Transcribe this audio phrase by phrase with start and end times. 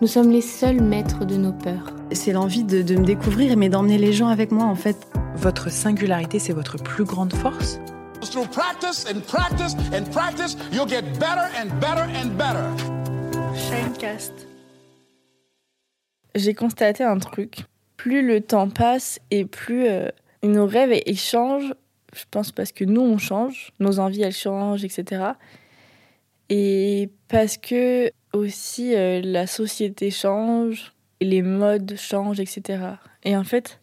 [0.00, 1.94] nous sommes les seuls maîtres de nos peurs.
[2.12, 4.96] C'est l'envie de, de me découvrir, mais d'emmener les gens avec moi en fait.
[5.36, 7.78] Votre singularité, c'est votre plus grande force?
[8.22, 12.64] Through practice and practice and practice, you'll get better and better and better.
[13.54, 14.32] Shinecast.
[16.34, 17.64] J'ai constaté un truc.
[17.96, 20.08] Plus le temps passe et plus euh,
[20.42, 21.74] nos rêves ils changent,
[22.14, 25.32] je pense parce que nous on change, nos envies elles changent, etc.
[26.48, 32.82] Et parce que aussi euh, la société change, les modes changent, etc.
[33.24, 33.80] Et en fait,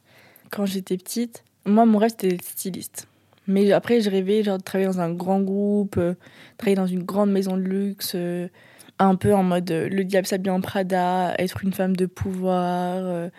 [0.51, 3.07] quand j'étais petite, moi mon rêve c'était d'être styliste.
[3.49, 6.15] Mais après, je rêvais genre, de travailler dans un grand groupe, euh,
[6.57, 8.49] travailler dans une grande maison de luxe, euh,
[8.99, 13.29] un peu en mode le diable s'habille en Prada, être une femme de pouvoir,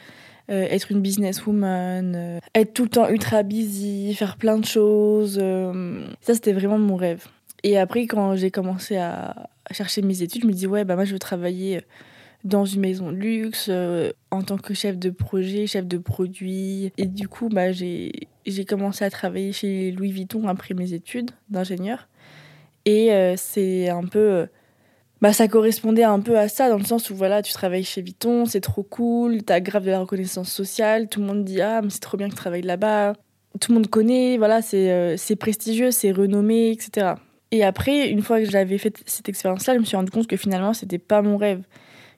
[0.49, 5.43] être une businesswoman, être tout le temps ultra busy, faire plein de choses.
[6.21, 7.27] ça, c'était vraiment mon rêve.
[7.65, 11.05] Et après, quand j'ai commencé à chercher mes études, je me dis ouais, bah moi,
[11.05, 11.83] je veux travailler
[12.45, 16.93] dans une maison de luxe euh, en tant que chef de projet, chef de produit.
[16.97, 18.13] Et du coup, bah, j'ai
[18.69, 22.09] commencé à travailler chez Louis Vuitton après mes études d'ingénieur.
[22.85, 24.19] Et euh, c'est un peu.
[24.19, 24.47] euh,
[25.21, 28.03] Bah, ça correspondait un peu à ça, dans le sens où voilà, tu travailles chez
[28.03, 31.83] Vuitton, c'est trop cool, t'as grave de la reconnaissance sociale, tout le monde dit Ah,
[31.83, 33.15] mais c'est trop bien que tu travailles là-bas.
[33.61, 37.15] Tout le monde connaît, voilà, c'est euh, c'est prestigieux, c'est renommé, etc.
[37.51, 40.37] Et après, une fois que j'avais fait cette expérience-là, je me suis rendu compte que
[40.37, 41.63] finalement, c'était pas mon rêve.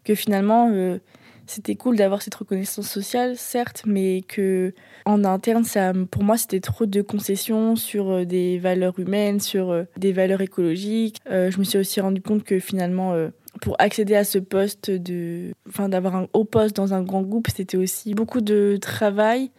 [0.02, 0.98] Que finalement, euh,
[1.46, 6.60] c'était cool d'avoir cette reconnaissance sociale, certes, mais que en interne, ça, pour moi, c'était
[6.60, 11.18] trop de concessions sur euh, des valeurs humaines, sur euh, des valeurs écologiques.
[11.28, 13.14] Je me suis aussi rendu compte que finalement,
[13.60, 17.48] pour accéder à ce poste de, enfin, d'avoir un haut poste dans un grand groupe,
[17.54, 19.50] c'était aussi beaucoup de travail.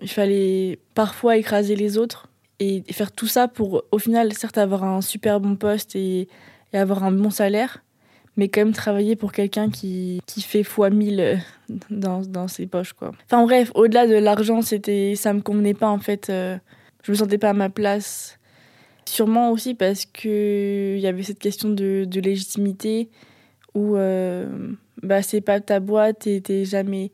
[0.00, 2.27] Il fallait parfois écraser les autres
[2.60, 6.28] et faire tout ça pour, au final, certes, avoir un super bon poste et,
[6.72, 7.82] avoir un bon salaire,
[8.36, 11.36] mais quand même travailler pour quelqu'un qui, qui fait fois 1000 euh,
[11.90, 13.12] dans, dans ses poches, quoi.
[13.24, 16.28] Enfin bref, au-delà de l'argent, c'était, ça me convenait pas, en fait.
[16.28, 16.58] euh,
[17.04, 18.38] je me sentais pas à ma place.
[19.06, 23.08] Sûrement aussi parce que il y avait cette question de, de légitimité
[23.74, 24.46] où euh,
[25.02, 27.10] bah, c'est pas ta boîte et t'es jamais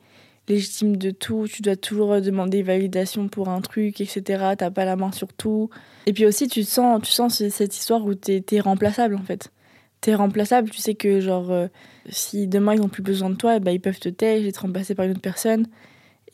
[0.49, 1.47] légitime de tout.
[1.50, 4.22] Tu dois toujours demander validation pour un truc, etc.
[4.59, 5.71] T'as pas la main sur tout.
[6.06, 9.22] Et puis aussi, tu sens, tu sens ce- cette histoire où t'es es remplaçable en
[9.22, 9.50] fait.
[10.00, 11.66] T'es remplaçable, tu sais que genre euh,
[12.10, 14.60] si demain ils ont plus besoin de toi, bah, ils peuvent te taire et te
[14.60, 15.66] remplacer par une autre personne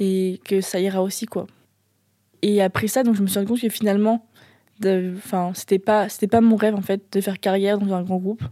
[0.01, 1.47] et que ça ira aussi quoi.
[2.43, 4.27] Et après ça, donc je me suis rendu compte que finalement,
[5.19, 8.17] enfin c'était pas c'était pas mon rêve en fait de faire carrière dans un grand
[8.17, 8.43] groupe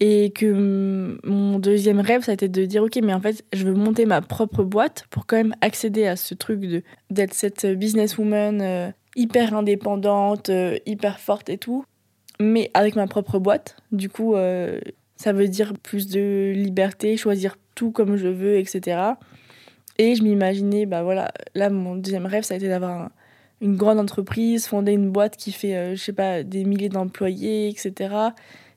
[0.00, 3.64] et que mon deuxième rêve ça a été de dire ok mais en fait je
[3.64, 7.64] veux monter ma propre boîte pour quand même accéder à ce truc de d'être cette
[7.66, 11.84] businesswoman euh, hyper indépendante euh, hyper forte et tout.
[12.40, 14.78] Mais avec ma propre boîte du coup euh,
[15.16, 18.98] ça veut dire plus de liberté choisir tout comme je veux etc
[19.98, 23.10] et je m'imaginais bah voilà là mon deuxième rêve ça a été d'avoir un-
[23.62, 28.10] une grande entreprise fonder une boîte qui fait je sais pas des milliers d'employés etc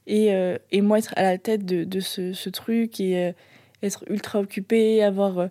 [0.10, 3.32] et, euh, et moi être à la tête de, de ce, ce truc et euh,
[3.84, 5.48] être ultra occupée, avoir euh,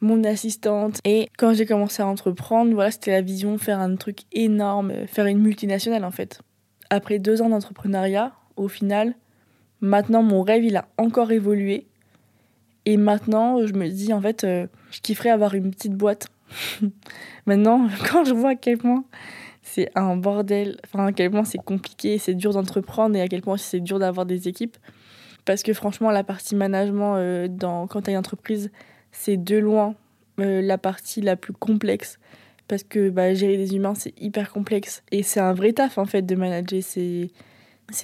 [0.00, 0.98] mon assistante.
[1.04, 5.26] Et quand j'ai commencé à entreprendre, voilà, c'était la vision, faire un truc énorme, faire
[5.26, 6.40] une multinationale en fait.
[6.88, 9.14] Après deux ans d'entrepreneuriat, au final,
[9.82, 11.86] maintenant mon rêve il a encore évolué.
[12.86, 16.28] Et maintenant, je me dis en fait, je kifferais avoir une petite boîte.
[17.46, 19.04] maintenant, quand je vois à quel point
[19.68, 20.78] c'est un bordel.
[20.86, 23.98] Enfin, à quel point c'est compliqué, c'est dur d'entreprendre et à quel point c'est dur
[23.98, 24.76] d'avoir des équipes.
[25.44, 28.70] Parce que franchement, la partie management, euh, dans, quand tu as une entreprise,
[29.12, 29.94] c'est de loin
[30.40, 32.18] euh, la partie la plus complexe.
[32.66, 35.02] Parce que bah, gérer des humains, c'est hyper complexe.
[35.10, 36.82] Et c'est un vrai taf, en fait, de manager.
[36.82, 37.30] C'est,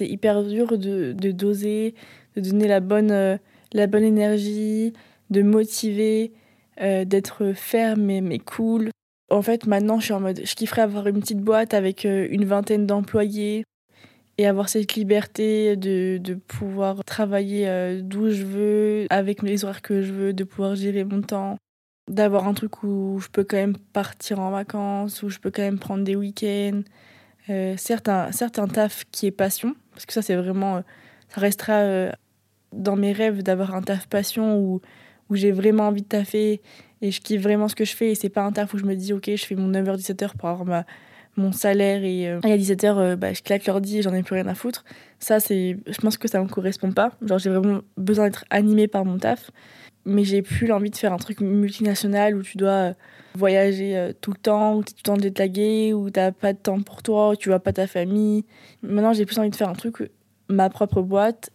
[0.07, 1.93] hyper dur de, de doser,
[2.35, 3.37] de donner la bonne, euh,
[3.73, 4.93] la bonne énergie,
[5.29, 6.31] de motiver,
[6.77, 8.89] d'être ferme mais cool.
[9.29, 12.27] En fait, maintenant, je suis en mode, je kifferais avoir une petite boîte avec euh,
[12.29, 13.65] une vingtaine d'employés
[14.37, 19.81] et avoir cette liberté de, de pouvoir travailler euh, d'où je veux, avec les horaires
[19.81, 21.57] que je veux, de pouvoir gérer mon temps,
[22.09, 25.63] d'avoir un truc où je peux quand même partir en vacances, où je peux quand
[25.63, 26.81] même prendre des week-ends.
[27.49, 30.81] Euh, certes, un taf qui est passion, parce que ça, c'est vraiment, euh,
[31.29, 32.11] ça restera
[32.73, 34.81] dans mes rêves d'avoir un taf passion où,
[35.29, 36.61] où j'ai vraiment envie de taffer
[37.01, 38.85] et je kiffe vraiment ce que je fais et c'est pas un taf où je
[38.85, 40.85] me dis ok je fais mon 9h-17h pour avoir ma,
[41.37, 44.35] mon salaire et, euh, à 17h euh, bah, je claque l'ordi et j'en ai plus
[44.35, 44.85] rien à foutre.
[45.19, 47.11] Ça c'est je pense que ça me correspond pas.
[47.21, 49.51] Genre j'ai vraiment besoin d'être animée par mon taf
[50.07, 52.93] mais j'ai plus l'envie de faire un truc multinational où tu dois euh,
[53.33, 56.59] voyager tout le temps, où tu es tout le temps détagué, où t'as pas de
[56.59, 58.45] temps pour toi, où tu vois pas ta famille.
[58.83, 60.11] Maintenant j'ai plus envie de faire un truc,
[60.47, 61.49] ma propre boîte,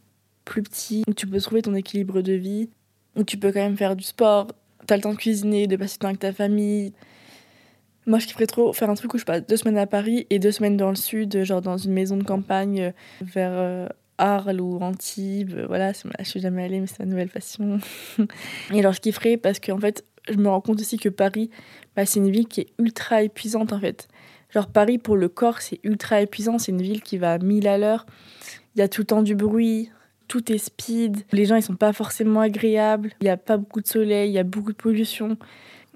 [0.45, 2.71] plus petit, où tu peux trouver ton équilibre de vie,
[3.17, 4.49] où tu peux quand même faire du sport,
[4.97, 6.93] le temps de cuisiner, de passer du temps avec ta famille.
[8.07, 10.39] Moi, je kifferais trop faire un truc où je passe deux semaines à Paris et
[10.39, 12.91] deux semaines dans le sud, genre dans une maison de campagne euh,
[13.21, 13.89] vers euh,
[14.19, 15.59] Arles ou Antibes.
[15.69, 17.79] Voilà, je suis jamais allée, mais c'est ma nouvelle passion.
[18.73, 21.51] et alors, je kifferais parce qu'en fait, je me rends compte aussi que Paris,
[21.97, 24.09] bah, c'est une ville qui est ultra épuisante en fait.
[24.51, 26.59] Genre, Paris, pour le corps, c'est ultra épuisant.
[26.59, 28.07] C'est une ville qui va à 1000 à l'heure.
[28.75, 29.91] Il y a tout le temps du bruit,
[30.31, 31.25] tout est speed.
[31.33, 33.11] Les gens, ils sont pas forcément agréables.
[33.21, 35.37] Il y a pas beaucoup de soleil, il y a beaucoup de pollution.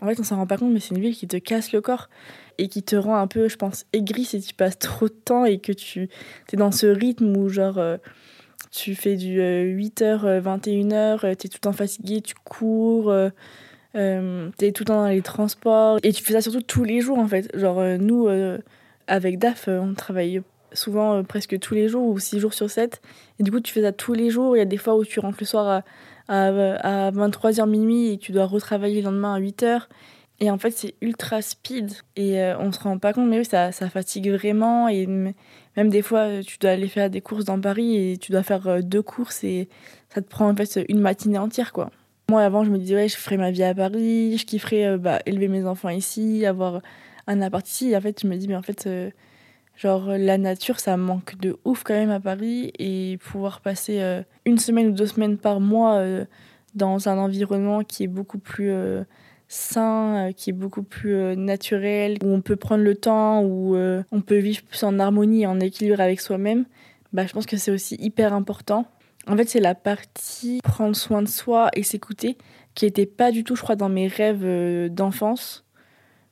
[0.01, 1.81] En fait, on s'en rend pas compte, mais c'est une ville qui te casse le
[1.81, 2.11] corps
[2.59, 5.45] et qui te rend un peu, je pense, aigri si tu passes trop de temps
[5.45, 6.09] et que tu
[6.53, 7.97] es dans ce rythme où, genre, euh,
[8.73, 13.31] tu fais du 8h, 21h, tu es tout le temps fatigué, tu cours, euh,
[13.95, 16.83] euh, tu es tout le temps dans les transports et tu fais ça surtout tous
[16.83, 17.57] les jours, en fait.
[17.57, 18.29] Genre, nous,
[19.07, 20.43] avec DAF, on travaille
[20.75, 23.01] souvent presque tous les jours ou 6 jours sur 7.
[23.39, 24.57] Et du coup, tu fais ça tous les jours.
[24.57, 25.83] Il y a des fois où tu rentres le soir
[26.29, 29.83] à, à, 23h minuit et tu dois retravailler le lendemain à 8h.
[30.41, 31.93] Et en fait, c'est ultra speed.
[32.17, 34.89] Et euh, on se rend pas compte, mais oui, ça, ça fatigue vraiment.
[34.89, 38.43] Et même des fois, tu dois aller faire des courses dans Paris et tu dois
[38.43, 39.69] faire euh, deux courses et
[40.13, 41.91] ça te prend en fait une matinée entière, quoi.
[42.31, 44.99] Moi, avant, je me disais, ouais, je ferais ma vie à Paris, je kifferais euh,
[44.99, 46.81] bah, élever mes enfants ici, avoir
[47.27, 47.91] un appart ici.
[47.91, 48.89] Et en fait, je me dis, mais en fait,
[49.77, 52.73] Genre, la nature, ça manque de ouf quand même à Paris.
[52.79, 56.25] Et pouvoir passer euh, une semaine ou deux semaines par mois euh,
[56.75, 59.03] dans un environnement qui est beaucoup plus euh,
[59.49, 64.39] sain, qui est beaucoup plus naturel, où on peut prendre le temps, où on peut
[64.39, 66.65] vivre plus en harmonie en équilibre avec soi-même,
[67.13, 68.87] bah, je pense que c'est aussi hyper important.
[69.29, 72.37] En fait, c'est la partie prendre soin de soi et s'écouter
[72.75, 75.65] qui n'était pas du tout, je crois, dans mes rêves d'enfance,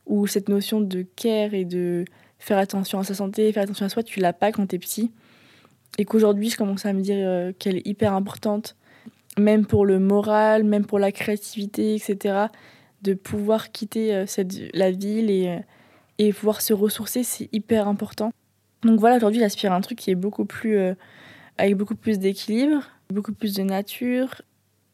[0.06, 2.04] où cette notion de care et de
[2.42, 4.78] faire attention à sa santé, faire attention à soi, tu l'as pas quand tu es
[4.78, 5.12] petit.
[5.98, 8.74] Et qu'aujourd'hui, je commence à me dire euh, qu'elle est hyper importante,
[9.38, 12.46] même pour le moral, même pour la créativité, etc.
[13.02, 15.58] De pouvoir quitter euh, cette, la ville et, euh,
[16.18, 18.32] et pouvoir se ressourcer, c'est hyper important.
[18.82, 20.76] Donc voilà, aujourd'hui, j'aspire à un truc qui est beaucoup plus.
[21.58, 24.42] avec beaucoup plus d'équilibre, beaucoup plus de nature.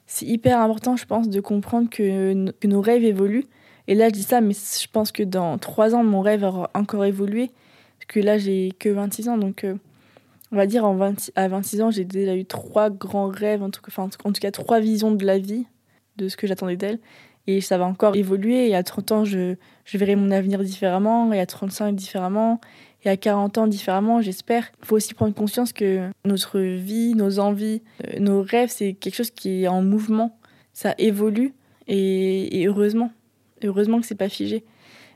[0.06, 3.46] C'est hyper important, je pense, de comprendre que, que nos rêves évoluent
[3.88, 6.70] et là, je dis ça, mais je pense que dans trois ans, mon rêve aura
[6.75, 7.50] encore évolué.
[7.99, 9.38] Parce que là, j'ai que 26 ans.
[9.38, 9.76] Donc, euh,
[10.52, 13.70] on va dire, en 20, à 26 ans, j'ai déjà eu trois grands rêves, en
[13.70, 15.64] tout, cas, en tout cas trois visions de la vie,
[16.19, 16.99] de ce que j'attendais d'elle.
[17.46, 18.69] Et ça va encore évoluer.
[18.69, 19.55] Et à 30 ans, je,
[19.87, 21.32] je verrai mon avenir différemment.
[21.32, 22.61] Et à 35, différemment.
[23.05, 24.70] Et à 40 ans, différemment, j'espère.
[24.82, 29.14] Il faut aussi prendre conscience que notre vie, nos envies, euh, nos rêves, c'est quelque
[29.14, 30.38] chose qui est en mouvement.
[30.75, 31.55] Ça évolue.
[31.87, 33.11] et heureusement.
[33.62, 34.64] Heureusement que c'est pas figé.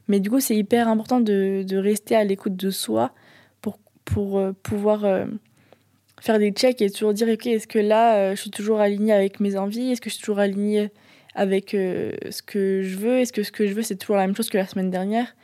[0.08, 3.12] Mais du coup, c'est hyper important de, de rester à l'écoute de soi
[3.60, 5.26] pour, pour euh, pouvoir euh,
[6.20, 9.12] faire des checks et toujours dire ok, est-ce que là, euh, je suis toujours alignée
[9.12, 9.92] avec mes envies?
[9.92, 10.90] Est-ce que je suis toujours alignée
[11.34, 13.18] avec ce que je veux?
[13.18, 15.34] Est-ce que ce que je veux, c'est toujours la même chose que la semaine dernière?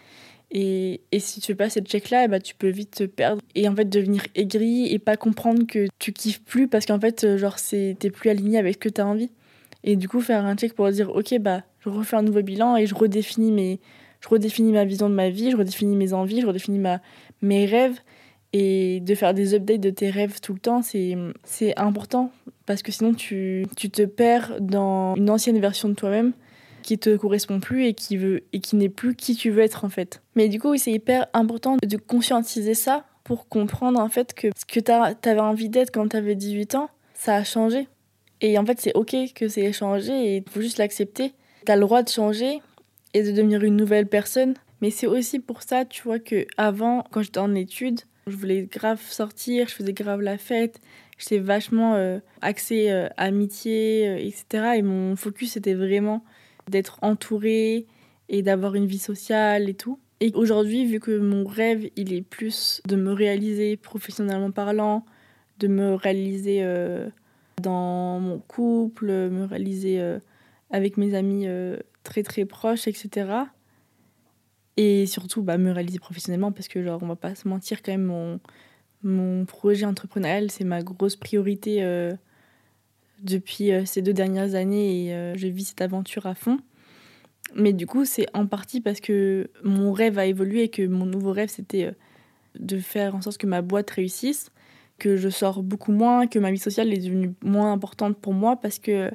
[0.51, 3.05] Et, et, si tu fais pas cette check là, eh ben, tu peux vite te
[3.05, 6.99] perdre et en fait devenir aigri et pas comprendre que tu kiffes plus parce qu'en
[6.99, 9.31] fait, genre, t'es plus aligné avec ce que tu as envie.
[9.89, 12.77] Et du coup, faire un check pour dire, ok, bah, je refais un nouveau bilan
[12.77, 13.81] et je redéfinis, mes,
[14.21, 17.01] je redéfinis ma vision de ma vie, je redéfinis mes envies, je redéfinis ma,
[17.41, 17.99] mes rêves.
[18.53, 22.31] Et de faire des updates de tes rêves tout le temps, c'est important
[22.67, 26.33] parce que sinon tu, tu te perds dans une ancienne version de toi-même
[26.83, 29.87] qui te correspond plus et qui veut et qui n'est plus qui tu veux être
[29.87, 30.23] en fait.
[30.35, 34.67] Mais du coup, c'est hyper important de conscientiser ça pour comprendre en fait que ce
[34.67, 37.89] que tu avais envie d'être quand tu avais 18 ans, ça a changé.
[38.41, 41.33] Et en fait, c'est ok que c'est changé et il faut juste l'accepter.
[41.67, 42.61] Tu as le droit de changer
[43.15, 44.55] et de devenir une nouvelle personne.
[44.81, 48.69] Mais c'est aussi pour ça, tu vois, que avant, quand j'étais en études, je voulais
[48.71, 50.81] grave sortir, je faisais grave la fête,
[51.19, 54.75] j'étais vachement euh, axée euh, amitié, euh, etc.
[54.77, 56.25] Et mon focus, c'était vraiment
[56.69, 57.87] d'être entourée
[58.29, 59.99] et d'avoir une vie sociale et tout.
[60.21, 65.05] Et aujourd'hui, vu que mon rêve, il est plus de me réaliser professionnellement parlant,
[65.59, 66.63] de me réaliser
[67.61, 70.19] dans mon couple, me réaliser euh,
[70.71, 73.31] avec mes amis euh, très très proches, etc.
[74.77, 77.93] Et surtout, bah, me réaliser professionnellement parce que, genre, on va pas se mentir, quand
[77.93, 78.41] même, mon,
[79.03, 82.15] mon projet entrepreneurial, c'est ma grosse priorité euh,
[83.23, 86.61] depuis ces deux dernières années et je vis cette aventure à fond.
[87.57, 91.07] Mais du coup, c'est en partie parce que mon rêve a évolué et que mon
[91.07, 91.93] nouveau rêve, c'était
[92.57, 94.51] de faire en sorte que ma boîte réussisse,
[94.99, 98.57] que je sors beaucoup moins, que ma vie sociale est devenue moins importante pour moi
[98.57, 99.11] parce que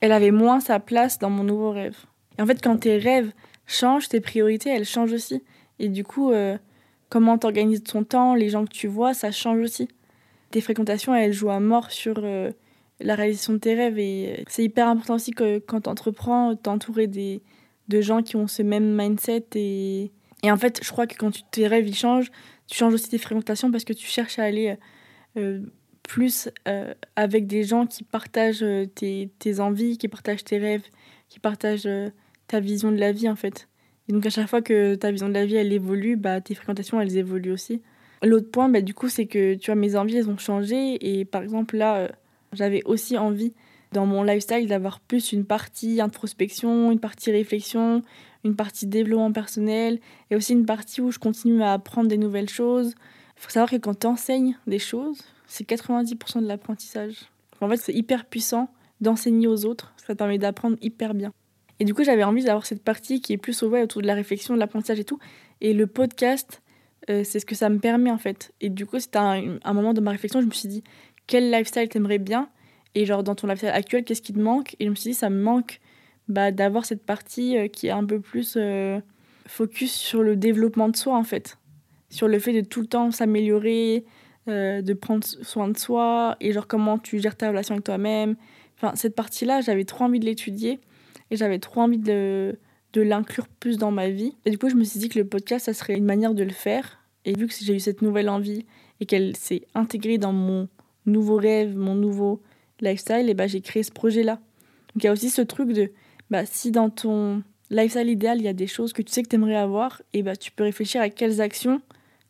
[0.00, 1.96] elle avait moins sa place dans mon nouveau rêve.
[2.36, 3.32] Et en fait, quand tes rêves
[3.66, 5.42] changent, tes priorités, elles changent aussi.
[5.78, 6.58] Et du coup, euh,
[7.08, 9.88] comment tu organises ton temps, les gens que tu vois, ça change aussi.
[10.50, 12.50] Tes fréquentations, elles jouent à mort sur euh,
[13.00, 13.98] la réalisation de tes rêves.
[13.98, 17.40] Et euh, c'est hyper important aussi que quand tu entreprends, t'entourer des,
[17.86, 19.46] de gens qui ont ce même mindset.
[19.54, 20.10] Et,
[20.42, 22.32] et en fait, je crois que quand tes rêves ils changent,
[22.66, 24.76] tu changes aussi tes fréquentations parce que tu cherches à aller
[26.02, 26.50] plus
[27.16, 30.84] avec des gens qui partagent tes, tes, envies, qui partagent tes rêves,
[31.28, 31.88] qui partagent
[32.48, 33.68] ta vision de la vie en fait.
[34.08, 36.54] Et donc à chaque fois que ta vision de la vie elle évolue, bah, tes
[36.54, 37.82] fréquentations elles évoluent aussi.
[38.22, 41.24] L'autre point, bah, du coup, c'est que tu vois, mes envies elles ont changé et
[41.24, 42.08] par exemple là,
[42.52, 43.52] j'avais aussi envie
[43.92, 48.02] dans mon lifestyle d'avoir plus une partie introspection, une partie réflexion,
[48.44, 52.48] une partie développement personnel et aussi une partie où je continue à apprendre des nouvelles
[52.48, 52.94] choses.
[53.36, 57.30] Il faut savoir que quand tu enseignes des choses, c'est 90% de l'apprentissage.
[57.60, 58.68] En fait, c'est hyper puissant
[59.00, 61.32] d'enseigner aux autres, ça permet d'apprendre hyper bien.
[61.80, 64.54] Et du coup, j'avais envie d'avoir cette partie qui est plus autour de la réflexion,
[64.54, 65.18] de l'apprentissage et tout.
[65.60, 66.62] Et le podcast,
[67.10, 68.52] euh, c'est ce que ça me permet en fait.
[68.60, 70.84] Et du coup, c'était un, un, moment de ma réflexion, je me suis dit,
[71.26, 72.48] quel lifestyle t'aimerais bien?
[72.94, 74.76] Et genre, dans ton lifestyle actuel, qu'est-ce qui te manque?
[74.78, 75.80] Et je me suis dit, ça me manque
[76.28, 79.00] bah, d'avoir cette partie euh, qui est un peu plus euh,
[79.46, 81.58] focus sur le développement de soi en fait.
[82.12, 84.04] Sur le fait de tout le temps s'améliorer,
[84.48, 88.36] euh, de prendre soin de soi et genre comment tu gères ta relation avec toi-même.
[88.76, 90.78] Enfin, cette partie-là, j'avais trop envie de l'étudier
[91.30, 92.58] et j'avais trop envie de,
[92.92, 94.34] de l'inclure plus dans ma vie.
[94.44, 96.42] Et du coup, je me suis dit que le podcast, ça serait une manière de
[96.42, 96.98] le faire.
[97.24, 98.66] Et vu que j'ai eu cette nouvelle envie
[99.00, 100.68] et qu'elle s'est intégrée dans mon
[101.06, 102.42] nouveau rêve, mon nouveau
[102.80, 104.34] lifestyle, et bah, j'ai créé ce projet-là.
[104.34, 105.90] Donc il y a aussi ce truc de
[106.30, 109.28] bah, si dans ton lifestyle idéal, il y a des choses que tu sais que
[109.28, 111.80] tu aimerais avoir, et bah, tu peux réfléchir à quelles actions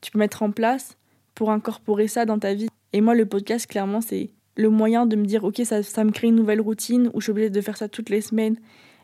[0.02, 0.98] tu peux mettre en place
[1.34, 2.68] pour incorporer ça dans ta vie.
[2.92, 6.10] Et moi, le podcast, clairement, c'est le moyen de me dire, ok, ça, ça me
[6.10, 8.56] crée une nouvelle routine où je suis obligée de faire ça toutes les semaines.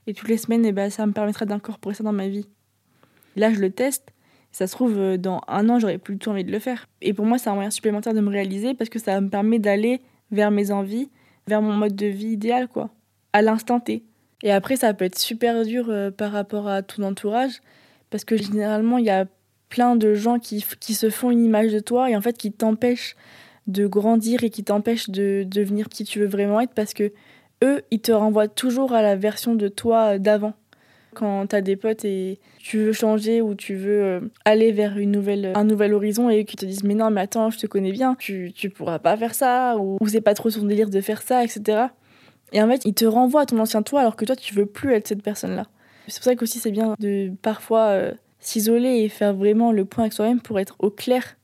[0.07, 2.47] Et toutes les semaines, et bah, ça me permettra d'incorporer ça dans ma vie.
[3.37, 4.09] Là, je le teste.
[4.52, 6.88] Ça se trouve, euh, dans un an, j'aurais tout envie de le faire.
[7.02, 9.59] Et pour moi, c'est un moyen supplémentaire de me réaliser parce que ça me permet
[9.59, 10.00] d'aller
[10.31, 11.11] vers mes envies,
[11.47, 12.90] vers mon mode de vie idéal, quoi.
[13.33, 14.02] À l'instant T.
[14.43, 17.61] Et après, ça peut être super dur euh, par rapport à ton entourage,
[18.11, 19.26] parce que généralement, il y a
[19.68, 22.52] plein de gens qui, qui, se font une image de toi et en fait qui
[22.52, 23.16] t'empêchent
[23.66, 27.12] de grandir et qui t'empêchent de devenir qui tu veux vraiment être, parce que
[27.62, 30.54] eux, ils te renvoient toujours à la version de toi d'avant.
[31.14, 34.98] Quand tu as des potes et tu veux changer ou tu veux euh, aller vers
[34.98, 37.66] une nouvelle, un nouvel horizon et qu'ils te disent mais non mais attends je te
[37.66, 41.00] connais bien, tu, tu pourras pas faire ça ou, c'est pas trop son délire de
[41.00, 41.87] faire ça etc.
[42.52, 44.66] Et en fait, il te renvoie à ton ancien toi alors que toi, tu veux
[44.66, 45.64] plus être cette personne-là.
[46.06, 50.04] C'est pour ça qu'aussi c'est bien de parfois euh, s'isoler et faire vraiment le point
[50.04, 51.37] avec soi-même pour être au clair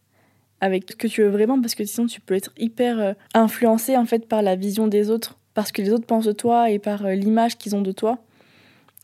[0.61, 3.97] avec ce que tu veux vraiment parce que sinon tu peux être hyper euh, influencé
[3.97, 6.79] en fait par la vision des autres, parce que les autres pensent de toi et
[6.79, 8.19] par euh, l'image qu'ils ont de toi.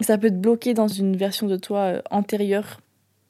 [0.00, 2.80] Ça peut te bloquer dans une version de toi antérieure.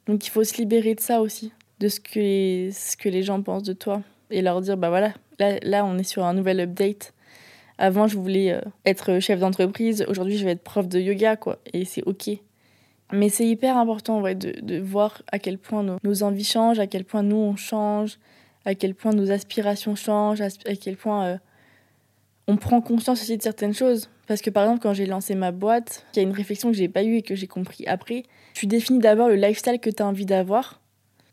[0.07, 3.25] Donc il faut se libérer de ça aussi, de ce que les, ce que les
[3.25, 6.35] gens pensent de toi et leur dire bah voilà, là, là on est sur un
[6.35, 7.13] nouvel update
[7.81, 10.05] avant, je voulais euh, être chef d'entreprise.
[10.07, 11.59] Aujourd'hui, je vais être prof de yoga, quoi.
[11.73, 12.29] Et c'est OK.
[13.13, 17.23] Mais c'est hyper important de, voir à quel point nos, envies changent, à quel point
[17.23, 18.19] nous, on change,
[18.65, 20.49] à quel point nos aspirations changent, à,
[20.81, 21.37] quel point euh,
[22.47, 24.11] on prend conscience aussi de certaines choses.
[24.27, 26.77] Parce que par exemple, quand j'ai lancé ma boîte, il y a une réflexion que
[26.77, 28.25] j'ai pas eue et que j'ai compris après.
[28.55, 30.81] Tu définis d'abord le lifestyle que tu as envie d'avoir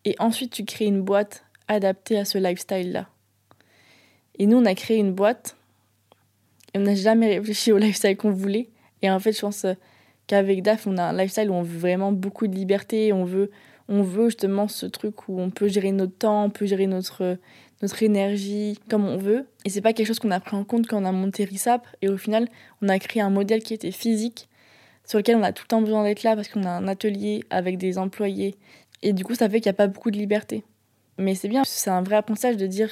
[0.06, 3.08] et ensuite tu crées une boîte adaptée à ce lifestyle-là.
[4.40, 5.58] Et nous, on a créé une boîte
[6.78, 8.70] on n'a jamais réfléchi au lifestyle qu'on voulait.
[9.02, 9.74] Et en fait, je pense euh,
[10.28, 13.14] qu'avec DAF, on a un lifestyle où on veut vraiment beaucoup de liberté.
[13.14, 13.50] On veut,
[13.88, 17.38] on veut justement ce truc où on peut gérer notre temps, on peut gérer notre,
[17.82, 19.48] notre énergie comme on veut.
[19.66, 21.88] Et c'est pas quelque chose qu'on a pris en compte quand on a monté RISAP.
[22.02, 22.48] Et au final,
[22.82, 24.50] on a créé un modèle qui était physique,
[25.06, 27.44] sur lequel on a tout le temps besoin d'être là parce qu'on a un atelier
[27.50, 28.56] avec des employés.
[29.02, 30.64] Et du coup, ça fait qu'il n'y a pas beaucoup de liberté.
[31.18, 32.90] Mais c'est bien, c'est un vrai apprentissage de dire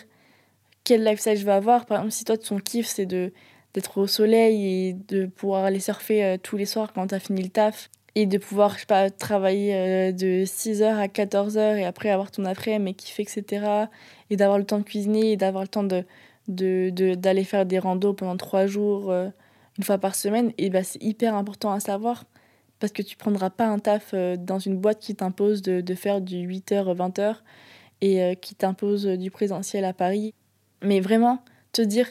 [0.83, 1.85] quel lifestyle je veux avoir.
[1.85, 3.33] Par exemple, si toi, ton kiff, c'est de
[3.75, 7.19] d'être au soleil et de pouvoir aller surfer euh, tous les soirs quand tu as
[7.19, 11.77] fini le taf et de pouvoir je sais pas travailler euh, de 6h à 14h
[11.77, 13.85] et après avoir ton après mais kiffer etc
[14.29, 16.05] et d'avoir le temps de cuisiner et d'avoir le temps de
[16.47, 19.27] d'aller de, faire des randos pendant trois jours euh,
[19.77, 22.23] une fois par semaine et bah c'est hyper important à savoir
[22.79, 26.21] parce que tu prendras pas un taf dans une boîte qui t'impose de, de, faire
[26.21, 27.37] du 8h 20h
[28.01, 30.33] et qui t'impose du présentiel à Paris.
[30.83, 31.39] Mais vraiment
[31.71, 32.05] te dire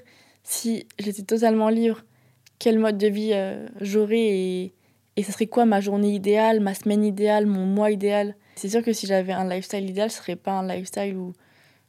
[0.44, 2.04] si j'étais totalement libre,
[2.58, 4.74] quel mode de vie euh, j'aurais et,
[5.16, 8.36] et serait quoi ma journée idéale, ma semaine idéale, mon mois idéal?
[8.54, 11.32] C'est sûr que si j'avais un lifestyle idéal, ce serait pas un lifestyle où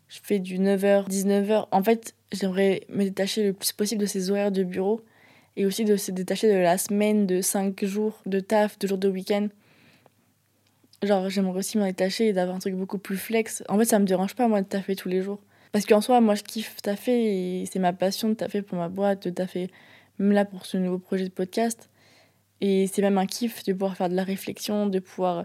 [0.07, 1.67] je fais du 9h, 19h.
[1.71, 5.01] En fait, j'aimerais me détacher le plus possible de ces horaires de bureau
[5.57, 8.97] et aussi de se détacher de la semaine de 5 jours de taf, de jours
[8.97, 9.47] de week-end.
[11.03, 13.63] Genre, j'aimerais aussi m'en détacher et d'avoir un truc beaucoup plus flex.
[13.69, 15.39] En fait, ça me dérange pas, moi, de taffer tous les jours.
[15.75, 18.87] Parce qu'en soi, moi, je kiffe taffer et c'est ma passion de taffer pour ma
[18.87, 19.69] boîte, de taffer
[20.19, 21.89] même là pour ce nouveau projet de podcast.
[22.61, 25.43] Et c'est même un kiff de pouvoir faire de la réflexion, de pouvoir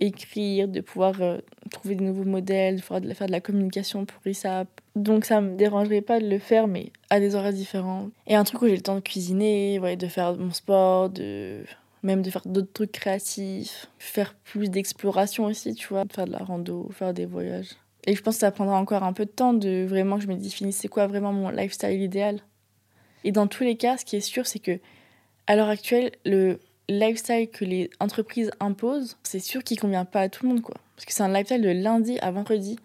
[0.00, 1.38] écrire, de pouvoir euh,
[1.70, 4.66] trouver de nouveaux modèles, de pouvoir faire de la communication pour ISAP.
[4.96, 8.08] Donc ça me dérangerait pas de le faire, mais à des horaires différents.
[8.26, 11.62] Et un truc où j'ai le temps de cuisiner, ouais, de faire mon sport, de
[12.02, 16.38] même de faire d'autres trucs créatifs, faire plus d'exploration aussi, tu vois, faire de la
[16.38, 17.76] rando, faire des voyages.
[18.06, 20.28] Et je pense que ça prendra encore un peu de temps de vraiment que je
[20.28, 22.40] me définisse c'est quoi vraiment mon lifestyle idéal.
[23.24, 24.78] Et dans tous les cas, ce qui est sûr, c'est que
[25.46, 30.28] à l'heure actuelle, le lifestyle que les entreprises imposent, c'est sûr qu'il convient pas à
[30.28, 30.76] tout le monde, quoi.
[30.96, 32.76] Parce que c'est un lifestyle de lundi à vendredi,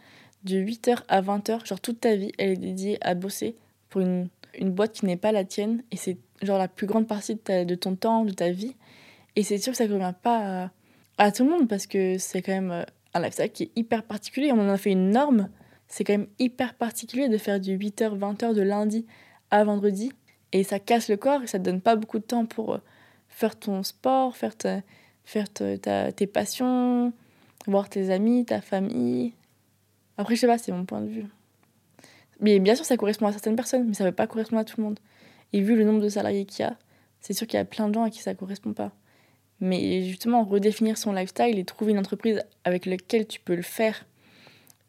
[0.43, 3.55] de 8h à 20h, genre toute ta vie, elle est dédiée à bosser
[3.89, 7.07] pour une, une boîte qui n'est pas la tienne, et c'est genre la plus grande
[7.07, 8.75] partie de, ton temps, de ta vie.
[9.35, 10.71] Et c'est sûr que ça convient pas à,
[11.17, 12.83] à tout le monde, parce que c'est quand même euh,
[13.15, 14.51] un lifestyle qui est hyper particulier.
[14.51, 15.49] On en a fait une norme,
[15.87, 19.05] c'est quand même hyper particulier de faire du 8h, 20h de lundi
[19.49, 20.11] à vendredi,
[20.51, 22.77] et ça casse le corps, et ça te donne pas beaucoup de temps pour euh,
[23.29, 24.53] faire ton sport, faire,
[25.23, 27.13] faire ta, tes passions,
[27.67, 29.33] voir tes amis, ta famille.
[30.17, 31.25] Après, je sais pas, c'est mon point de vue.
[32.41, 34.65] Mais bien sûr, ça correspond à certaines personnes, mais ça ne veut pas correspondre à
[34.65, 34.99] tout le monde.
[35.53, 36.77] Et vu le nombre de salariés qu'il y a,
[37.21, 38.91] c'est sûr qu'il y a plein de gens à qui ça ne correspond pas.
[39.61, 44.05] Mais justement, redéfinir son lifestyle et trouver une entreprise avec laquelle tu peux le faire,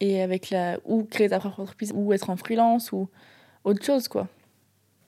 [0.01, 3.09] et avec la ou créer ta propre entreprise, ou être en freelance, ou
[3.65, 4.29] autre chose, quoi.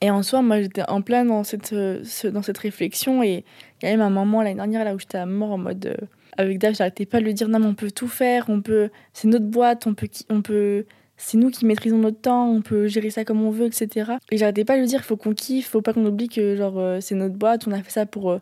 [0.01, 3.23] Et en soi, moi, j'étais en plein dans cette, dans cette réflexion.
[3.23, 3.45] Et
[3.83, 5.87] il y a même un moment l'année dernière là où j'étais à mort en mode.
[5.87, 8.47] Euh, avec Dave, j'arrêtais pas de lui dire non, mais on peut tout faire.
[8.49, 9.87] On peut, c'est notre boîte.
[9.89, 12.49] On peut, on peut, c'est nous qui maîtrisons notre temps.
[12.49, 14.13] On peut gérer ça comme on veut, etc.
[14.31, 15.69] Et j'arrêtais pas de lui dire faut qu'on kiffe.
[15.69, 17.67] Faut pas qu'on oublie que genre euh, c'est notre boîte.
[17.67, 18.39] On a fait ça pour euh,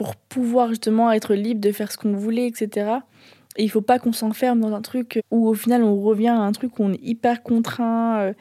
[0.00, 2.90] pour pouvoir justement être libre de faire ce qu'on voulait, etc.
[3.58, 6.38] Et il faut pas qu'on s'enferme dans un truc où au final on revient à
[6.38, 8.32] un truc où on est hyper contraint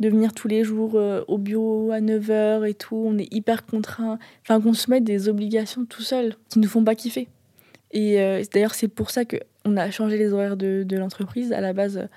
[0.00, 3.64] de venir tous les jours euh, au bureau à 9h et tout, on est hyper
[3.64, 4.18] contraint.
[4.42, 7.28] Enfin, qu'on se mette des obligations tout seul qui nous font pas kiffer.
[7.92, 11.52] Et euh, d'ailleurs, c'est pour ça qu'on a changé les horaires de, l'entreprise.
[11.52, 12.08] À la base,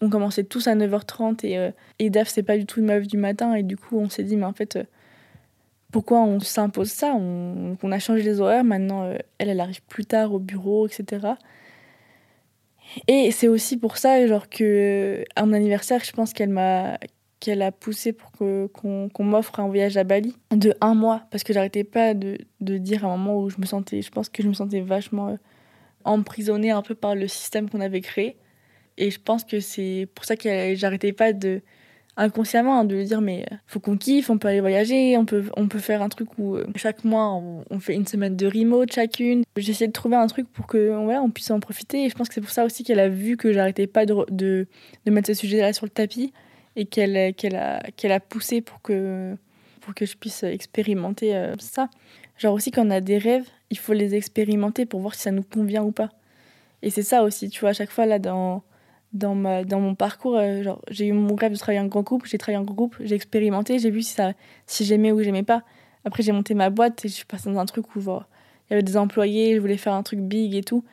[0.00, 3.06] on commençait tous à 9h30 et, euh, et DAF, c'est pas du tout une meuf
[3.08, 3.54] du matin.
[3.54, 4.78] Et du coup, on s'est dit, mais en fait,
[5.94, 8.64] pourquoi on s'impose ça on, a changé les horaires.
[8.64, 9.04] Maintenant,
[9.38, 11.34] elle, elle arrive plus tard au bureau, etc.
[13.06, 16.98] Et c'est aussi pour ça, genre, que à mon anniversaire, je pense qu'elle m'a
[17.38, 21.22] qu'elle a poussé pour que, qu'on, m'offre un voyage à Bali de un mois.
[21.30, 24.10] Parce que j'arrêtais pas de, de, dire à un moment où je me sentais, je
[24.10, 25.36] pense que je me sentais vachement euh,
[26.02, 28.36] emprisonnée un peu par le système qu'on avait créé.
[28.96, 31.62] Et je pense que c'est pour ça que j'arrêtais pas de
[32.16, 35.44] inconsciemment hein, de dire mais euh, faut qu'on kiffe, on peut aller voyager, on peut,
[35.56, 38.92] on peut faire un truc où euh, chaque mois on, fait une semaine de remote
[38.92, 39.42] chacune.
[39.56, 42.28] J'essayais de trouver un truc pour que voilà, on puisse en profiter et je pense
[42.28, 44.66] que c'est pour ça aussi qu'elle a vu que j'arrêtais pas de, de,
[45.06, 46.32] mettre ce sujet-là sur le tapis
[46.76, 49.36] et qu'elle qu'elle a, a poussé pour que,
[49.80, 51.88] pour que je puisse expérimenter euh, ça.
[52.38, 55.30] Genre aussi quand on a des rêves, il faut les expérimenter pour voir si ça
[55.30, 56.10] nous convient ou pas.
[56.82, 58.62] Et c'est ça aussi, tu vois, à chaque fois là dans,
[59.14, 62.26] dans, ma, dans mon parcours, euh, j'ai eu mon rêve de travailler en grand groupe,
[62.26, 64.16] j'ai travaillé en grand groupe, j'ai expérimenté, j'ai vu si,
[64.66, 65.62] si j'aimais ou j'aimais pas.
[66.04, 68.04] Après j'ai monté ma boîte et je suis passée dans un truc où il
[68.70, 70.84] y avait des employés, je voulais faire un truc big et tout.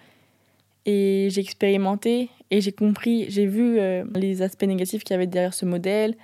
[0.86, 5.28] Et j'ai expérimenté et j'ai compris, j'ai vu euh, les aspects négatifs qu'il y avait
[5.28, 6.16] derrière ce modèle.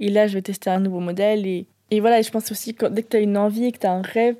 [0.00, 1.46] Et là, je vais tester un nouveau modèle.
[1.46, 3.78] Et, et voilà, je pense aussi que dès que tu as une envie et que
[3.78, 4.36] tu as un rêve,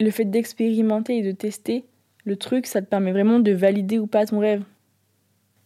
[0.00, 1.84] le fait d'expérimenter et de tester
[2.24, 4.62] le truc, ça te permet vraiment de valider ou pas ton rêve.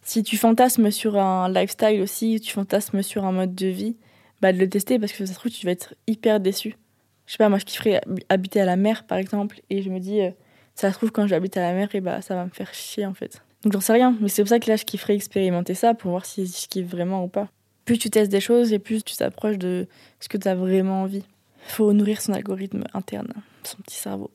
[0.07, 3.97] Si tu fantasmes sur un lifestyle aussi, tu fantasmes sur un mode de vie,
[4.39, 6.77] bah de le tester parce que ça se trouve, tu vas être hyper déçu.
[7.25, 9.99] Je sais pas, moi je kifferais habiter à la mer par exemple, et je me
[9.99, 10.31] dis, euh,
[10.75, 13.05] ça se trouve, quand j'habite à la mer, et bah ça va me faire chier
[13.05, 13.43] en fait.
[13.63, 16.11] Donc j'en sais rien, mais c'est pour ça que là je kifferais expérimenter ça pour
[16.11, 17.49] voir si je kiffe vraiment ou pas.
[17.83, 19.87] Plus tu testes des choses et plus tu t'approches de
[20.21, 21.25] ce que tu as vraiment envie.
[21.67, 24.31] Faut nourrir son algorithme interne, son petit cerveau.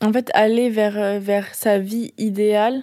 [0.00, 2.82] En fait, aller vers, euh, vers sa vie idéale,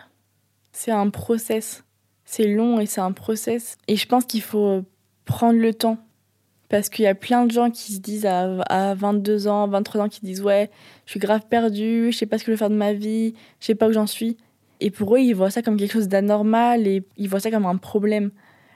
[0.71, 1.83] c'est un process.
[2.31, 3.77] C'est long et c'est un process.
[3.87, 4.85] Et je pense qu'il faut euh,
[5.25, 5.97] prendre le temps.
[6.69, 10.01] Parce qu'il y a plein de gens qui se disent à, à 22 ans, 23
[10.01, 10.69] ans, qui disent Ouais,
[11.05, 13.33] je suis grave perdu, je sais pas ce que je veux faire de ma vie,
[13.59, 14.37] je sais pas où j'en suis.
[14.79, 17.65] Et pour eux, ils voient ça comme quelque chose d'anormal et ils voient ça comme
[17.65, 18.31] un problème.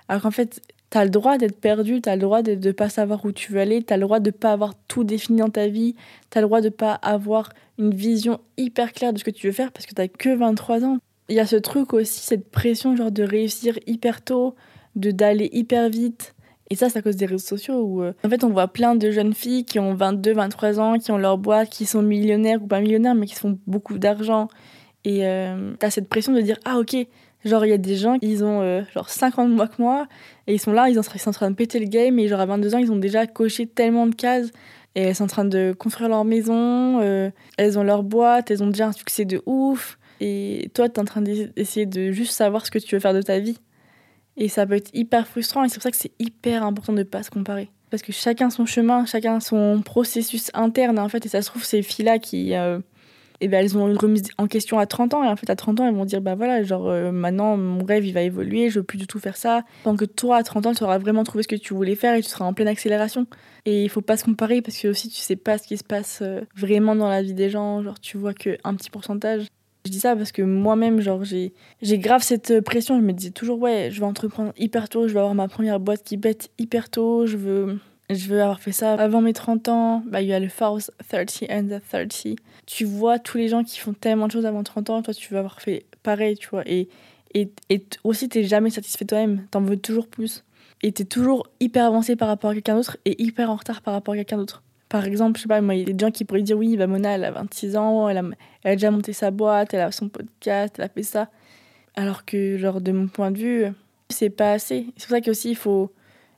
[0.10, 0.62] Alors qu'en fait,
[0.96, 3.60] T'as le droit d'être perdu, t'as le droit de ne pas savoir où tu veux
[3.60, 5.94] aller, t'as le droit de ne pas avoir tout défini dans ta vie,
[6.30, 9.48] t'as le droit de ne pas avoir une vision hyper claire de ce que tu
[9.48, 11.00] veux faire parce que t'as que 23 ans.
[11.30, 14.56] Il y a ce truc aussi, cette pression genre de réussir hyper tôt,
[14.96, 16.36] de d'aller hyper vite.
[16.70, 18.96] Et ça, c'est à cause des réseaux sociaux où, euh, en fait, on voit plein
[18.96, 22.62] de jeunes filles qui ont 22, 23 ans, qui ont leur boîte, qui sont millionnaires
[22.64, 24.48] ou pas millionnaires, mais qui font beaucoup d'argent.
[25.04, 26.96] Et euh, t'as cette pression de dire, ah ok,
[27.46, 30.08] Genre, il y a des gens, ils ont euh, genre 50 mois que moi,
[30.48, 32.48] et ils sont là, ils sont en train de péter le game, et genre à
[32.48, 34.50] 22 ans, ils ont déjà coché tellement de cases,
[34.96, 38.64] et elles sont en train de construire leur maison, euh, elles ont leur boîte, elles
[38.64, 42.32] ont déjà un succès de ouf, et toi, tu es en train d'essayer de juste
[42.32, 43.58] savoir ce que tu veux faire de ta vie.
[44.38, 47.00] Et ça peut être hyper frustrant, et c'est pour ça que c'est hyper important de
[47.00, 47.70] ne pas se comparer.
[47.90, 51.64] Parce que chacun son chemin, chacun son processus interne, en fait, et ça se trouve,
[51.64, 52.54] ces filles-là qui.
[52.54, 52.80] Euh,
[53.42, 55.56] et ben elles ont une remise en question à 30 ans et en fait à
[55.56, 58.70] 30 ans elles vont dire bah voilà genre euh, maintenant mon rêve il va évoluer
[58.70, 60.98] je veux plus du tout faire ça tant que toi à 30 ans tu auras
[60.98, 63.28] vraiment trouvé ce que tu voulais faire et tu seras en pleine accélération
[63.66, 65.84] et il faut pas se comparer parce que aussi tu sais pas ce qui se
[65.84, 69.48] passe euh, vraiment dans la vie des gens genre tu vois que un petit pourcentage
[69.86, 71.54] je dis ça parce que moi-même, genre, j'ai,
[72.00, 72.98] grave cette pression.
[72.98, 75.80] Je me disais toujours, ouais, je vais entreprendre hyper tôt, je vais avoir ma première
[75.80, 77.80] boîte qui bête hyper tôt, je veux
[78.12, 80.04] je veux avoir fait ça avant mes 30 ans.
[80.06, 82.36] Bah, il y a le Force 30 and the 30.
[82.68, 85.34] Tu vois tous les gens qui font tellement de choses avant 30 ans, toi tu
[85.34, 86.64] veux avoir fait pareil, tu vois.
[86.68, 86.88] Et,
[87.34, 90.44] et, et aussi, t'es jamais satisfait toi-même, t'en veux toujours plus.
[90.84, 93.94] Et t'es toujours hyper avancé par rapport à quelqu'un d'autre et hyper en retard par
[93.94, 94.62] rapport à quelqu'un d'autre.
[94.96, 96.78] Par exemple, je sais pas, moi, il y a des gens qui pourraient dire oui,
[96.78, 98.18] bah Mona, elle a 26 ans, elle
[98.64, 101.28] a, déjà monté sa boîte, elle a son podcast, elle a fait ça.
[101.96, 103.66] Alors que, genre, de mon point de vue,
[104.08, 104.86] c'est pas assez.
[104.96, 105.92] C'est pour ça qu'aussi, il faut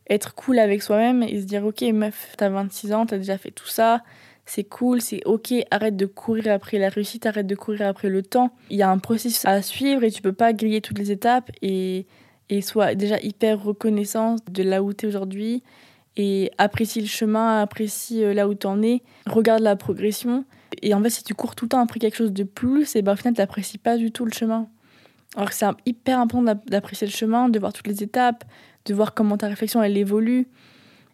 [0.10, 3.52] être cool avec soi-même et se dire ok meuf t'as 26 ans t'as déjà fait
[3.52, 4.04] tout ça
[4.46, 8.24] c'est cool c'est ok arrête de courir après la réussite arrête de courir après le
[8.24, 11.12] temps il y a un processus à suivre et tu peux pas griller toutes les
[11.12, 12.06] étapes et
[12.50, 15.62] et sois déjà hyper reconnaissant de là où t'es aujourd'hui
[16.18, 20.44] et apprécie le chemin apprécie euh, là où t'en es regarde la progression
[20.82, 23.02] et en fait si tu cours tout le temps après quelque chose de plus et
[23.02, 24.68] ben au final t'apprécies pas du tout le chemin
[25.36, 28.44] alors que c'est hyper important d'apprécier le chemin de voir toutes les étapes
[28.88, 30.48] de voir comment ta réflexion elle évolue.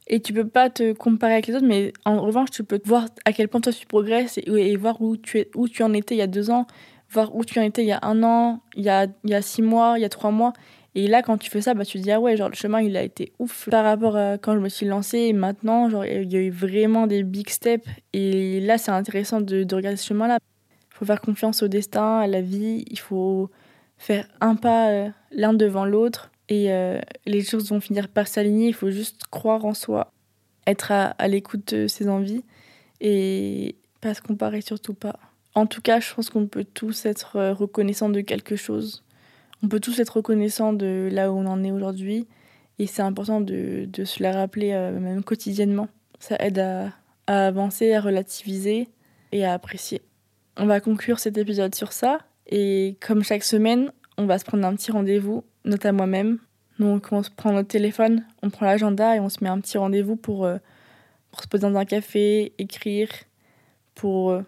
[0.07, 3.05] Et tu peux pas te comparer avec les autres, mais en revanche, tu peux voir
[3.25, 6.15] à quel point toi tu progresses et, voir où tu, es, où tu en étais
[6.15, 6.67] il y a deux ans,
[7.09, 9.33] voir où tu en étais il y a un an, il y a, il y
[9.33, 10.51] a six mois, il y a trois mois.
[10.95, 12.81] Et là, quand tu fais ça, bah, tu te dis, ah ouais, genre le chemin,
[12.81, 15.33] il a été ouf par rapport à quand je me suis lancée.
[15.33, 17.87] Maintenant, genre, il y a eu vraiment des big steps.
[18.13, 20.37] Et là, c'est intéressant de, de regarder ce chemin-là.
[20.91, 22.85] Il faut faire confiance au destin, à la vie.
[22.91, 23.49] Il faut
[23.97, 28.67] faire un pas euh, l'un devant l'autre et euh, les choses vont finir par s'aligner.
[28.67, 30.11] Il faut juste croire en soi,
[30.67, 32.43] être à, l'écoute de ses envies
[32.99, 35.17] et pas se comparer surtout pas.
[35.55, 39.03] En tout cas, je pense qu'on peut tous être euh, reconnaissants de quelque chose.
[39.63, 42.27] On peut tous être reconnaissants de là où on en est aujourd'hui.
[42.79, 45.87] Et c'est important de, de, se la rappeler euh, même quotidiennement.
[46.19, 46.91] Ça aide à,
[47.27, 48.89] à avancer, à relativiser
[49.31, 50.01] et à apprécier.
[50.57, 52.19] On va conclure cet épisode sur ça.
[52.47, 56.39] Et comme chaque semaine, on va se prendre un petit rendez-vous note à moi-même.
[56.79, 59.77] Donc on se prend notre téléphone, on prend l'agenda et on se met un petit
[59.77, 60.57] rendez-vous pour, euh,
[61.31, 63.09] pour se poser dans un café, écrire,
[63.95, 64.41] pour euh,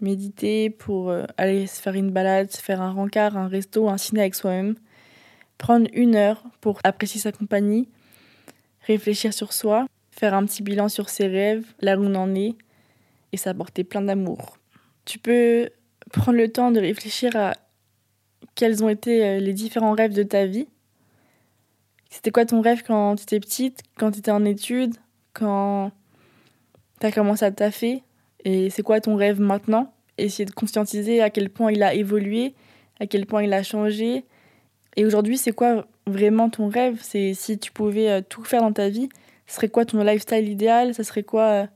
[0.00, 4.20] méditer, pour euh, aller se faire une balade, faire un rencard, un resto, un ciné
[4.20, 4.76] avec soi-même.
[5.58, 7.88] Prendre une heure pour apprécier sa compagnie,
[8.86, 12.56] réfléchir sur soi, faire un petit bilan sur ses rêves, là où on en est,
[13.32, 14.58] et s'apporter plein d'amour.
[15.04, 15.70] Tu peux
[16.12, 17.54] prendre le temps de réfléchir à
[18.54, 20.68] quels ont été euh, les différents rêves de ta vie.
[22.10, 24.94] C'était quoi ton rêve quand tu étais petite, quand tu étais en études,
[25.32, 25.90] quand
[27.00, 28.02] tu as commencé à taffer?
[28.44, 29.92] Et c'est quoi ton rêve maintenant?
[30.18, 32.54] Essayer de conscientiser à quel point il a évolué,
[33.00, 34.24] à quel point il a changé.
[34.96, 36.98] Et aujourd'hui, c'est quoi vraiment ton rêve?
[37.02, 39.08] C'est si tu pouvais euh, tout faire dans ta vie,
[39.46, 40.94] ce serait quoi ton lifestyle idéal?
[40.94, 41.66] Ça serait quoi euh,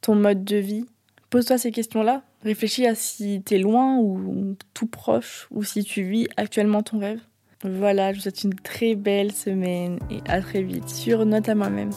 [0.00, 0.86] ton mode de vie?
[1.30, 6.02] Pose-toi ces questions-là Réfléchis à si tu es loin ou tout proche, ou si tu
[6.02, 7.20] vis actuellement ton rêve.
[7.64, 11.54] Voilà, je vous souhaite une très belle semaine et à très vite sur Note à
[11.54, 11.90] moi-même.